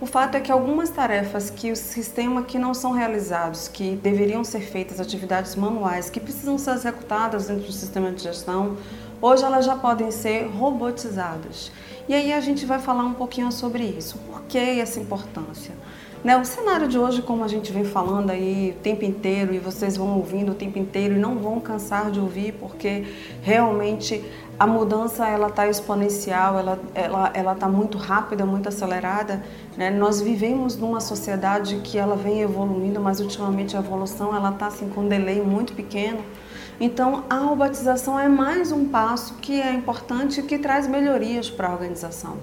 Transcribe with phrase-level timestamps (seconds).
[0.00, 4.42] O fato é que algumas tarefas que o sistema que não são realizados, que deveriam
[4.42, 8.78] ser feitas atividades manuais, que precisam ser executadas dentro do sistema de gestão,
[9.20, 11.70] hoje elas já podem ser robotizadas.
[12.08, 14.16] E aí a gente vai falar um pouquinho sobre isso.
[14.26, 15.74] Por que essa importância?
[16.22, 19.58] Né, o cenário de hoje, como a gente vem falando aí o tempo inteiro, e
[19.58, 23.06] vocês vão ouvindo o tempo inteiro e não vão cansar de ouvir, porque
[23.40, 24.22] realmente
[24.58, 29.42] a mudança ela está exponencial, ela ela ela está muito rápida, muito acelerada.
[29.78, 29.88] Né?
[29.88, 34.90] Nós vivemos numa sociedade que ela vem evoluindo, mas ultimamente a evolução ela está assim
[34.90, 36.22] com um delay muito pequeno.
[36.78, 41.68] Então a robotização é mais um passo que é importante e que traz melhorias para
[41.68, 42.36] a organização.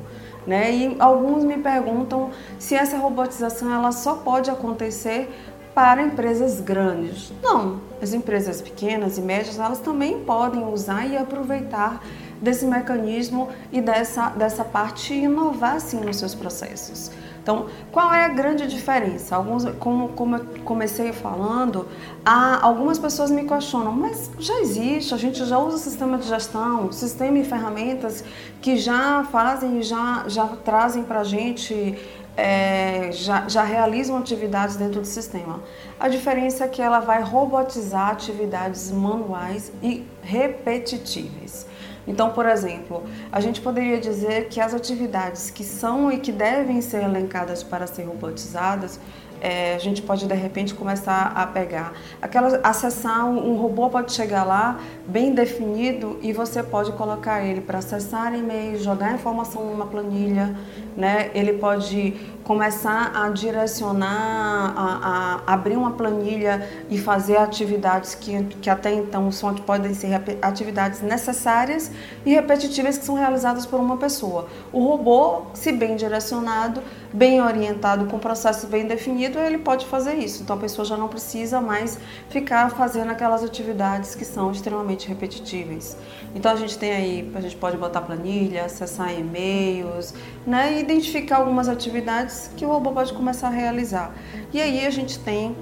[0.47, 0.73] Né?
[0.73, 5.29] E alguns me perguntam se essa robotização ela só pode acontecer
[5.75, 7.31] para empresas grandes.
[7.43, 12.01] Não, as empresas pequenas e médias elas também podem usar e aproveitar
[12.41, 17.11] desse mecanismo e dessa, dessa parte e inovar sim nos seus processos.
[17.47, 19.33] Então, qual é a grande diferença?
[19.33, 21.87] Alguns, como, como eu comecei falando,
[22.25, 26.91] há, algumas pessoas me questionam, mas já existe, a gente já usa sistema de gestão,
[26.91, 28.21] sistema e ferramentas
[28.61, 31.97] que já fazem e já, já trazem para a gente
[32.37, 35.59] é, já, já, realizam atividades dentro do sistema.
[35.99, 41.65] A diferença é que ela vai robotizar atividades manuais e repetitivas.
[42.07, 46.79] Então, por exemplo, a gente poderia dizer que as atividades que são e que devem
[46.79, 48.99] ser elencadas para ser robotizadas,
[49.41, 54.43] é, a gente pode de repente começar a pegar aquela acessar um, robô pode chegar
[54.43, 60.55] lá bem definido e você pode colocar ele para acessar e-mail, jogar informação numa planilha,
[60.95, 61.29] né?
[61.33, 62.13] Ele pode
[62.47, 69.29] começar a direcionar, a, a, abrir uma planilha e fazer atividades que, que até então
[69.33, 71.91] são, podem ser atividades necessárias
[72.25, 74.47] e repetitivas que são realizadas por uma pessoa.
[74.71, 76.81] O robô, se bem direcionado,
[77.13, 80.43] bem orientado, com processo bem definido, ele pode fazer isso.
[80.43, 85.97] Então a pessoa já não precisa mais ficar fazendo aquelas atividades que são extremamente repetitivas.
[86.33, 90.13] Então a gente tem aí, a gente pode botar planilha, acessar e-mails,
[90.45, 94.11] né, e identificar algumas atividades que o robô pode começar a realizar.
[94.53, 95.55] E aí a gente tem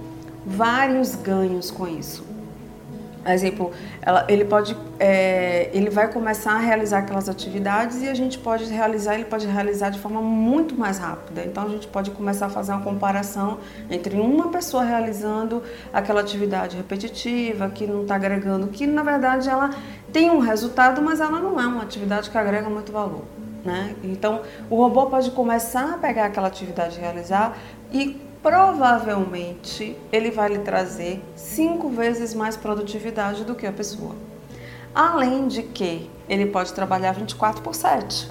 [0.46, 2.36] vários ganhos com isso.
[3.28, 3.72] Exemplo,
[4.04, 8.66] ela, ele pode, é, ele vai começar a realizar aquelas atividades e a gente pode
[8.66, 11.44] realizar, ele pode realizar de forma muito mais rápida.
[11.44, 13.58] Então a gente pode começar a fazer uma comparação
[13.90, 19.72] entre uma pessoa realizando aquela atividade repetitiva que não está agregando, que na verdade ela
[20.14, 23.24] tem um resultado, mas ela não é uma atividade que agrega muito valor.
[23.66, 23.96] Né?
[24.04, 27.58] Então, o robô pode começar a pegar aquela atividade e realizar
[27.92, 34.16] e provavelmente ele vai lhe trazer cinco vezes mais produtividade do que a pessoa.
[34.94, 38.30] Além de que ele pode trabalhar 24 por 7,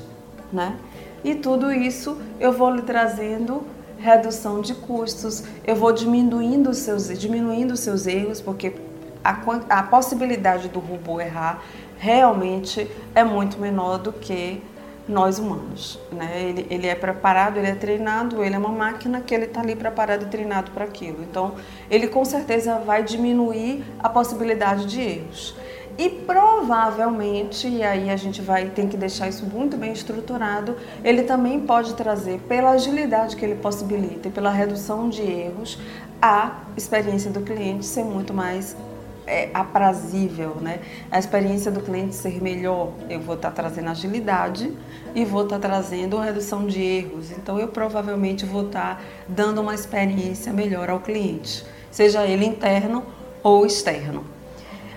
[0.53, 0.77] né?
[1.25, 3.67] E tudo isso eu vou lhe trazendo
[3.99, 8.75] redução de custos, eu vou diminuindo os seus, diminuindo os seus erros, porque
[9.25, 11.61] a, a possibilidade do robô errar
[11.99, 14.63] realmente é muito menor do que
[15.09, 15.99] nós humanos.
[16.11, 16.43] Né?
[16.49, 19.77] Ele, ele é preparado, ele é treinado, ele é uma máquina que ele está ali
[19.77, 21.23] preparado e treinado para aquilo.
[21.23, 21.55] Então,
[21.91, 25.55] ele com certeza vai diminuir a possibilidade de erros.
[25.97, 31.23] E provavelmente, e aí a gente vai ter que deixar isso muito bem estruturado, ele
[31.23, 35.79] também pode trazer, pela agilidade que ele possibilita e pela redução de erros,
[36.21, 38.77] a experiência do cliente ser muito mais
[39.27, 40.81] é, aprazível, né?
[41.11, 44.73] A experiência do cliente ser melhor, eu vou estar tá trazendo agilidade
[45.15, 47.31] e vou estar tá trazendo redução de erros.
[47.31, 53.05] Então, eu provavelmente vou estar tá dando uma experiência melhor ao cliente, seja ele interno
[53.43, 54.25] ou externo.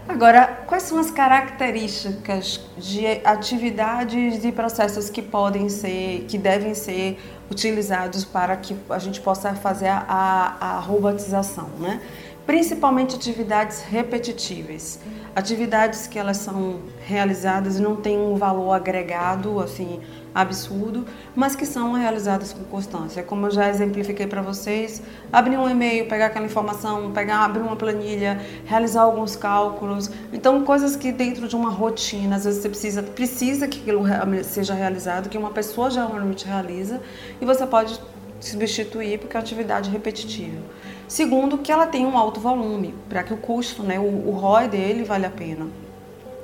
[0.07, 7.19] Agora, quais são as características de atividades e processos que podem ser, que devem ser
[7.51, 12.01] utilizados para que a gente possa fazer a, a robotização, né?
[12.47, 15.01] Principalmente atividades repetitivas,
[15.35, 19.99] atividades que elas são realizadas e não têm um valor agregado, assim,
[20.33, 21.05] absurdo,
[21.35, 23.21] mas que são realizadas com constância.
[23.21, 27.75] Como eu já exemplifiquei para vocês, abrir um e-mail, pegar aquela informação, pegar, abrir uma
[27.75, 30.09] planilha, realizar alguns cálculos.
[30.31, 34.05] Então, coisas que dentro de uma rotina, às vezes você precisa, precisa que aquilo
[34.45, 37.01] seja realizado, que uma pessoa geralmente realiza,
[37.41, 38.00] e você pode
[38.39, 40.61] substituir porque é atividade repetitiva.
[41.07, 44.68] Segundo, que ela tem um alto volume, para que o custo, né, o, o ROI
[44.68, 45.68] dele vale a pena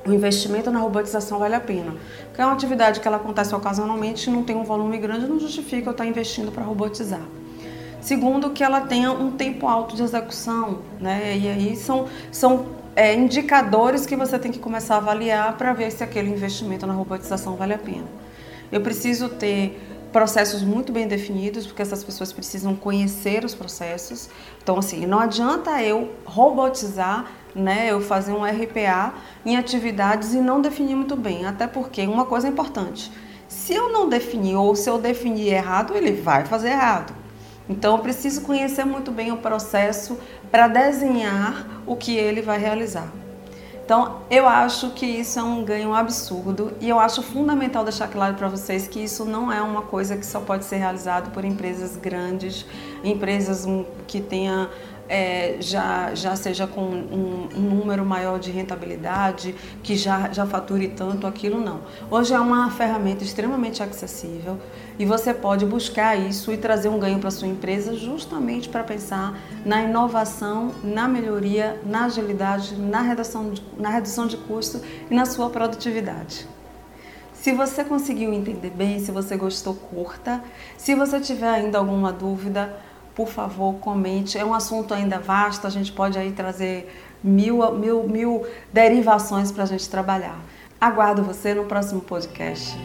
[0.05, 1.93] o investimento na robotização vale a pena.
[2.25, 5.39] Porque é uma atividade que ela acontece ocasionalmente e não tem um volume grande, não
[5.39, 7.21] justifica eu estar investindo para robotizar.
[8.01, 11.37] Segundo, que ela tenha um tempo alto de execução, né?
[11.37, 12.65] E aí são, são
[12.97, 16.93] é, indicadores que você tem que começar a avaliar para ver se aquele investimento na
[16.93, 18.05] robotização vale a pena.
[18.69, 19.79] Eu preciso ter
[20.13, 24.29] processos muito bem definidos, porque essas pessoas precisam conhecer os processos.
[24.61, 29.15] Então, assim, não adianta eu robotizar, né, eu fazer um RPA
[29.45, 33.11] em atividades e não definir muito bem, até porque uma coisa é importante,
[33.47, 37.13] se eu não definir ou se eu definir errado, ele vai fazer errado.
[37.67, 40.17] Então, eu preciso conhecer muito bem o processo
[40.51, 43.22] para desenhar o que ele vai realizar.
[43.93, 48.33] Então, eu acho que isso é um ganho absurdo e eu acho fundamental deixar claro
[48.33, 51.95] para vocês que isso não é uma coisa que só pode ser realizado por empresas
[51.95, 52.65] grandes,
[53.03, 53.67] empresas
[54.07, 54.67] que tenham
[55.09, 60.87] é, já, já seja com um, um, número maior de rentabilidade, que já, já fature
[60.89, 61.81] tanto aquilo, não.
[62.09, 64.57] Hoje é uma ferramenta extremamente acessível
[64.97, 69.37] e você pode buscar isso e trazer um ganho para sua empresa justamente para pensar
[69.65, 75.25] na inovação, na melhoria, na agilidade, na redução, de, na redução de custo e na
[75.25, 76.47] sua produtividade.
[77.33, 80.41] Se você conseguiu entender bem, se você gostou, curta.
[80.77, 82.73] Se você tiver ainda alguma dúvida,
[83.15, 84.37] por favor, comente.
[84.37, 86.89] É um assunto ainda vasto, a gente pode aí trazer
[87.23, 90.39] mil, mil, mil derivações para a gente trabalhar.
[90.79, 92.77] Aguardo você no próximo podcast.